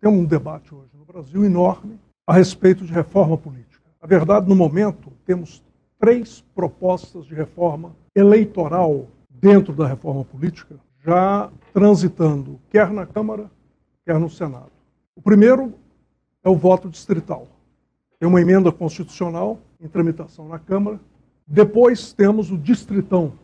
tem 0.00 0.10
um 0.10 0.24
debate 0.24 0.74
hoje 0.74 0.90
no 0.96 1.04
Brasil 1.04 1.44
enorme 1.44 1.98
a 2.26 2.32
respeito 2.32 2.84
de 2.84 2.92
reforma 2.92 3.36
política. 3.36 3.84
Na 4.00 4.08
verdade, 4.08 4.48
no 4.48 4.56
momento, 4.56 5.12
temos 5.26 5.62
três 5.98 6.40
propostas 6.54 7.26
de 7.26 7.34
reforma 7.34 7.94
eleitoral 8.14 9.06
dentro 9.28 9.74
da 9.74 9.86
reforma 9.86 10.24
política, 10.24 10.76
já 11.04 11.50
transitando 11.72 12.58
quer 12.70 12.90
na 12.90 13.06
Câmara, 13.06 13.50
quer 14.04 14.18
no 14.18 14.30
Senado. 14.30 14.72
O 15.14 15.20
primeiro 15.20 15.74
é 16.42 16.48
o 16.48 16.56
voto 16.56 16.88
distrital. 16.88 17.46
Tem 18.18 18.28
uma 18.28 18.40
emenda 18.40 18.72
constitucional 18.72 19.58
em 19.78 19.88
tramitação 19.88 20.48
na 20.48 20.58
Câmara. 20.58 20.98
Depois 21.46 22.12
temos 22.12 22.50
o 22.50 22.56
distritão 22.56 23.34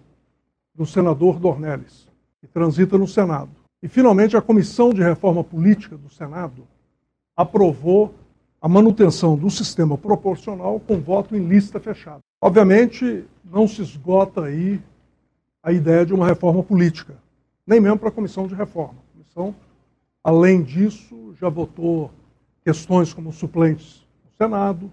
do 0.75 0.87
senador 0.87 1.39
Dornelles, 1.39 2.09
que 2.41 2.47
transita 2.47 2.97
no 2.97 3.07
Senado. 3.07 3.51
E, 3.87 3.89
finalmente, 3.89 4.37
a 4.37 4.43
Comissão 4.43 4.91
de 4.91 5.01
Reforma 5.01 5.45
Política 5.45 5.97
do 5.97 6.11
Senado 6.11 6.67
aprovou 7.37 8.13
a 8.61 8.69
manutenção 8.69 9.37
do 9.37 9.49
sistema 9.49 9.97
proporcional 9.97 10.81
com 10.81 10.99
voto 10.99 11.37
em 11.37 11.47
lista 11.47 11.79
fechada. 11.79 12.19
Obviamente, 12.43 13.25
não 13.45 13.69
se 13.69 13.83
esgota 13.83 14.47
aí 14.47 14.83
a 15.63 15.71
ideia 15.71 16.05
de 16.05 16.13
uma 16.13 16.27
reforma 16.27 16.65
política, 16.65 17.15
nem 17.65 17.81
mesmo 17.81 17.97
para 17.97 18.09
a 18.09 18.13
Comissão 18.13 18.49
de 18.49 18.57
Reforma. 18.57 18.97
A 18.99 19.13
comissão, 19.13 19.55
além 20.25 20.65
disso, 20.65 21.33
já 21.39 21.49
votou 21.49 22.11
questões 22.65 23.15
como 23.15 23.33
suplentes 23.33 24.05
no 24.25 24.33
Senado, 24.37 24.91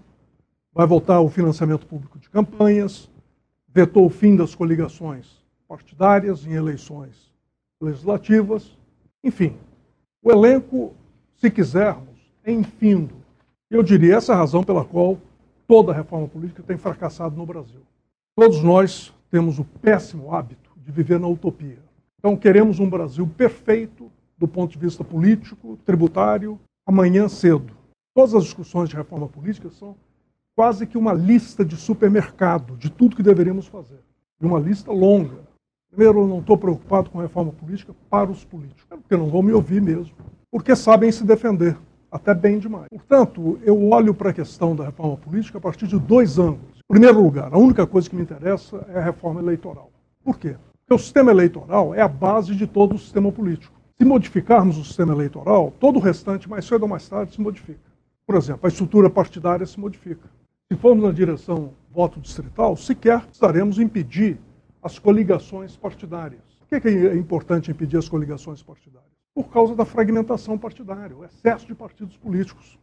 vai 0.72 0.86
votar 0.86 1.20
o 1.20 1.28
financiamento 1.28 1.84
público 1.84 2.16
de 2.16 2.30
campanhas, 2.30 3.10
vetou 3.66 4.06
o 4.06 4.10
fim 4.10 4.36
das 4.36 4.54
coligações 4.54 5.42
partidárias 5.66 6.46
em 6.46 6.52
eleições 6.52 7.34
legislativas, 7.80 8.78
enfim. 9.24 9.56
O 10.22 10.30
elenco, 10.30 10.94
se 11.36 11.50
quisermos, 11.50 12.20
é 12.44 12.52
infindo. 12.52 13.14
Eu 13.70 13.82
diria 13.82 14.16
essa 14.16 14.32
é 14.32 14.34
a 14.34 14.38
razão 14.38 14.62
pela 14.62 14.84
qual 14.84 15.18
toda 15.66 15.90
a 15.90 15.94
reforma 15.94 16.28
política 16.28 16.62
tem 16.62 16.76
fracassado 16.76 17.34
no 17.34 17.46
Brasil. 17.46 17.80
Todos 18.36 18.62
nós 18.62 19.12
temos 19.30 19.58
o 19.58 19.64
péssimo 19.64 20.34
hábito 20.34 20.70
de 20.76 20.92
viver 20.92 21.18
na 21.18 21.26
utopia. 21.26 21.78
Então 22.18 22.36
queremos 22.36 22.78
um 22.78 22.88
Brasil 22.88 23.26
perfeito 23.26 24.12
do 24.36 24.46
ponto 24.46 24.72
de 24.72 24.78
vista 24.78 25.02
político, 25.02 25.78
tributário, 25.84 26.60
amanhã 26.86 27.28
cedo. 27.28 27.74
Todas 28.14 28.34
as 28.34 28.44
discussões 28.44 28.88
de 28.88 28.96
reforma 28.96 29.28
política 29.28 29.70
são 29.70 29.96
quase 30.54 30.86
que 30.86 30.98
uma 30.98 31.12
lista 31.12 31.64
de 31.64 31.76
supermercado 31.76 32.76
de 32.76 32.90
tudo 32.90 33.16
que 33.16 33.22
deveríamos 33.22 33.66
fazer. 33.66 33.98
E 34.40 34.46
uma 34.46 34.60
lista 34.60 34.92
longa. 34.92 35.42
Primeiro, 35.88 36.20
eu 36.20 36.26
não 36.26 36.40
estou 36.40 36.58
preocupado 36.58 37.10
com 37.10 37.20
reforma 37.20 37.52
política 37.52 37.94
para 38.10 38.30
os 38.30 38.44
políticos, 38.44 38.84
porque 39.14 39.16
não 39.16 39.30
vão 39.30 39.42
me 39.42 39.52
ouvir 39.52 39.80
mesmo, 39.80 40.12
porque 40.50 40.74
sabem 40.74 41.10
se 41.12 41.24
defender, 41.24 41.76
até 42.10 42.34
bem 42.34 42.58
demais. 42.58 42.88
Portanto, 42.90 43.58
eu 43.62 43.90
olho 43.90 44.12
para 44.12 44.30
a 44.30 44.32
questão 44.32 44.74
da 44.74 44.86
reforma 44.86 45.16
política 45.16 45.58
a 45.58 45.60
partir 45.60 45.86
de 45.86 45.98
dois 45.98 46.38
ângulos. 46.38 46.78
Em 46.78 46.94
primeiro 46.94 47.22
lugar, 47.22 47.52
a 47.52 47.58
única 47.58 47.86
coisa 47.86 48.10
que 48.10 48.16
me 48.16 48.22
interessa 48.22 48.84
é 48.88 48.98
a 48.98 49.04
reforma 49.04 49.40
eleitoral. 49.40 49.90
Por 50.22 50.38
quê? 50.38 50.56
Porque 50.80 50.94
o 50.94 50.98
sistema 50.98 51.30
eleitoral 51.30 51.94
é 51.94 52.00
a 52.00 52.08
base 52.08 52.54
de 52.54 52.66
todo 52.66 52.96
o 52.96 52.98
sistema 52.98 53.30
político. 53.30 53.72
Se 53.96 54.04
modificarmos 54.04 54.76
o 54.76 54.84
sistema 54.84 55.12
eleitoral, 55.12 55.72
todo 55.78 55.96
o 55.96 56.02
restante, 56.02 56.48
mais 56.48 56.64
cedo 56.64 56.82
ou 56.82 56.88
mais 56.88 57.08
tarde, 57.08 57.34
se 57.34 57.40
modifica. 57.40 57.80
Por 58.26 58.36
exemplo, 58.36 58.60
a 58.64 58.68
estrutura 58.68 59.08
partidária 59.08 59.64
se 59.64 59.78
modifica. 59.78 60.28
Se 60.70 60.76
formos 60.78 61.04
na 61.04 61.12
direção 61.12 61.70
voto 61.92 62.20
distrital, 62.20 62.76
sequer 62.76 63.20
precisaremos 63.20 63.78
impedir 63.78 64.38
as 64.82 64.98
coligações 64.98 65.76
partidárias. 65.76 66.53
Por 66.74 66.80
que 66.80 66.88
é 66.88 67.14
importante 67.14 67.70
impedir 67.70 67.96
as 67.98 68.08
coligações 68.08 68.60
partidárias? 68.60 69.12
Por 69.32 69.44
causa 69.44 69.76
da 69.76 69.84
fragmentação 69.84 70.58
partidária, 70.58 71.16
o 71.16 71.24
excesso 71.24 71.64
de 71.68 71.72
partidos 71.72 72.16
políticos. 72.16 72.76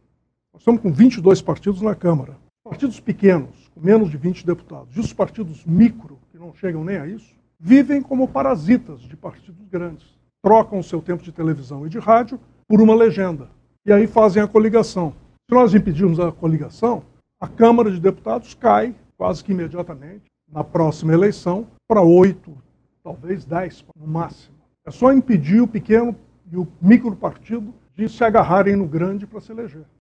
Nós 0.50 0.62
estamos 0.62 0.80
com 0.80 0.90
22 0.90 1.42
partidos 1.42 1.82
na 1.82 1.94
Câmara. 1.94 2.38
Partidos 2.64 2.98
pequenos, 2.98 3.70
com 3.74 3.80
menos 3.80 4.10
de 4.10 4.16
20 4.16 4.46
deputados, 4.46 4.96
e 4.96 5.00
os 5.00 5.12
partidos 5.12 5.66
micro, 5.66 6.18
que 6.30 6.38
não 6.38 6.54
chegam 6.54 6.82
nem 6.82 6.96
a 6.96 7.06
isso, 7.06 7.34
vivem 7.60 8.00
como 8.00 8.26
parasitas 8.26 9.02
de 9.02 9.14
partidos 9.14 9.68
grandes 9.68 10.06
trocam 10.42 10.78
o 10.78 10.82
seu 10.82 11.02
tempo 11.02 11.22
de 11.22 11.30
televisão 11.30 11.86
e 11.86 11.90
de 11.90 11.98
rádio 11.98 12.40
por 12.66 12.80
uma 12.80 12.94
legenda. 12.94 13.50
E 13.84 13.92
aí 13.92 14.06
fazem 14.06 14.42
a 14.42 14.48
coligação. 14.48 15.12
Se 15.50 15.54
nós 15.54 15.74
impedirmos 15.74 16.18
a 16.18 16.32
coligação, 16.32 17.02
a 17.38 17.46
Câmara 17.46 17.90
de 17.90 18.00
Deputados 18.00 18.54
cai 18.54 18.94
quase 19.18 19.44
que 19.44 19.52
imediatamente 19.52 20.24
na 20.50 20.64
próxima 20.64 21.12
eleição 21.12 21.66
para 21.86 22.00
oito, 22.00 22.56
talvez 23.02 23.44
dez 23.44 23.84
no 23.96 24.06
máximo. 24.06 24.56
É 24.84 24.90
só 24.90 25.12
impedir 25.12 25.60
o 25.60 25.68
pequeno 25.68 26.16
e 26.50 26.56
o 26.56 26.66
micro 26.80 27.14
partido 27.16 27.74
de 27.94 28.08
se 28.08 28.24
agarrarem 28.24 28.76
no 28.76 28.86
grande 28.86 29.26
para 29.26 29.40
se 29.40 29.52
eleger. 29.52 29.84